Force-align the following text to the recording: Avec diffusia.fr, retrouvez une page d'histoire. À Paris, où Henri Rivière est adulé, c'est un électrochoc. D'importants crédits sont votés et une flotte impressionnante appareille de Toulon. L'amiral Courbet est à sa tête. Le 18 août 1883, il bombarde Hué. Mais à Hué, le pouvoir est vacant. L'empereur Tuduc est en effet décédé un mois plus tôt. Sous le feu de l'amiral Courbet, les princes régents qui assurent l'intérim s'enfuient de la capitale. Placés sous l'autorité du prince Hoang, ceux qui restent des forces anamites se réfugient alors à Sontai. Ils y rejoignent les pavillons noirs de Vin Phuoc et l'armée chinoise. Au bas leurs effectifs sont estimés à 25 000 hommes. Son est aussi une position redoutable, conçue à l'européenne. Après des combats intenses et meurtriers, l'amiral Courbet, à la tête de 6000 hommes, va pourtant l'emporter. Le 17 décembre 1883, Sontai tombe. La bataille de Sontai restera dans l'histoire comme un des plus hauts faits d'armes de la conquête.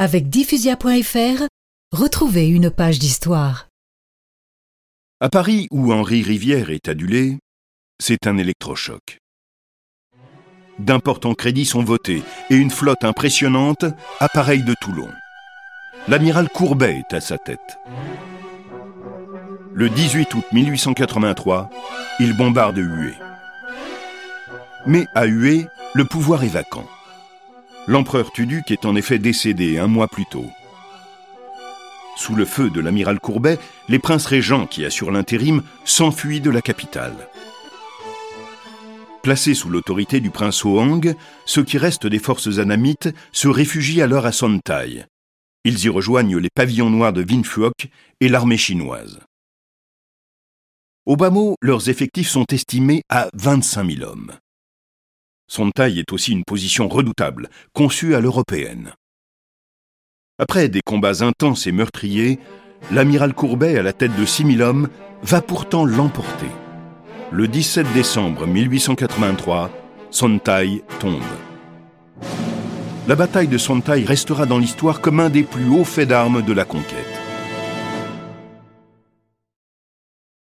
Avec 0.00 0.28
diffusia.fr, 0.30 1.48
retrouvez 1.90 2.46
une 2.46 2.70
page 2.70 3.00
d'histoire. 3.00 3.66
À 5.18 5.28
Paris, 5.28 5.66
où 5.72 5.92
Henri 5.92 6.22
Rivière 6.22 6.70
est 6.70 6.88
adulé, 6.88 7.40
c'est 8.00 8.28
un 8.28 8.38
électrochoc. 8.38 9.18
D'importants 10.78 11.34
crédits 11.34 11.64
sont 11.64 11.82
votés 11.82 12.22
et 12.48 12.54
une 12.54 12.70
flotte 12.70 13.02
impressionnante 13.02 13.86
appareille 14.20 14.62
de 14.62 14.76
Toulon. 14.80 15.10
L'amiral 16.06 16.48
Courbet 16.48 17.02
est 17.10 17.16
à 17.16 17.20
sa 17.20 17.36
tête. 17.36 17.80
Le 19.74 19.90
18 19.90 20.32
août 20.32 20.44
1883, 20.52 21.70
il 22.20 22.36
bombarde 22.36 22.78
Hué. 22.78 23.14
Mais 24.86 25.08
à 25.16 25.24
Hué, 25.24 25.66
le 25.94 26.04
pouvoir 26.04 26.44
est 26.44 26.54
vacant. 26.54 26.86
L'empereur 27.88 28.32
Tuduc 28.32 28.70
est 28.70 28.84
en 28.84 28.94
effet 28.96 29.18
décédé 29.18 29.78
un 29.78 29.86
mois 29.86 30.08
plus 30.08 30.26
tôt. 30.26 30.44
Sous 32.18 32.34
le 32.34 32.44
feu 32.44 32.68
de 32.68 32.80
l'amiral 32.80 33.18
Courbet, 33.18 33.58
les 33.88 33.98
princes 33.98 34.26
régents 34.26 34.66
qui 34.66 34.84
assurent 34.84 35.10
l'intérim 35.10 35.62
s'enfuient 35.86 36.42
de 36.42 36.50
la 36.50 36.60
capitale. 36.60 37.16
Placés 39.22 39.54
sous 39.54 39.70
l'autorité 39.70 40.20
du 40.20 40.28
prince 40.28 40.66
Hoang, 40.66 41.14
ceux 41.46 41.64
qui 41.64 41.78
restent 41.78 42.06
des 42.06 42.18
forces 42.18 42.58
anamites 42.58 43.08
se 43.32 43.48
réfugient 43.48 44.02
alors 44.02 44.26
à 44.26 44.32
Sontai. 44.32 45.06
Ils 45.64 45.82
y 45.82 45.88
rejoignent 45.88 46.36
les 46.36 46.50
pavillons 46.54 46.90
noirs 46.90 47.14
de 47.14 47.24
Vin 47.26 47.42
Phuoc 47.42 47.88
et 48.20 48.28
l'armée 48.28 48.58
chinoise. 48.58 49.18
Au 51.06 51.16
bas 51.16 51.32
leurs 51.62 51.88
effectifs 51.88 52.28
sont 52.28 52.44
estimés 52.52 53.00
à 53.08 53.30
25 53.32 53.90
000 53.90 54.02
hommes. 54.10 54.32
Son 55.48 55.70
est 55.78 56.12
aussi 56.12 56.32
une 56.32 56.44
position 56.44 56.88
redoutable, 56.88 57.48
conçue 57.72 58.14
à 58.14 58.20
l'européenne. 58.20 58.92
Après 60.38 60.68
des 60.68 60.82
combats 60.84 61.24
intenses 61.24 61.66
et 61.66 61.72
meurtriers, 61.72 62.38
l'amiral 62.92 63.32
Courbet, 63.32 63.78
à 63.78 63.82
la 63.82 63.94
tête 63.94 64.14
de 64.14 64.26
6000 64.26 64.62
hommes, 64.62 64.88
va 65.22 65.40
pourtant 65.40 65.84
l'emporter. 65.84 66.50
Le 67.32 67.48
17 67.48 67.92
décembre 67.94 68.46
1883, 68.46 69.70
Sontai 70.10 70.82
tombe. 71.00 71.22
La 73.08 73.16
bataille 73.16 73.48
de 73.48 73.58
Sontai 73.58 74.04
restera 74.04 74.44
dans 74.44 74.58
l'histoire 74.58 75.00
comme 75.00 75.18
un 75.18 75.30
des 75.30 75.42
plus 75.42 75.68
hauts 75.68 75.84
faits 75.84 76.08
d'armes 76.08 76.42
de 76.42 76.52
la 76.52 76.66
conquête. 76.66 77.17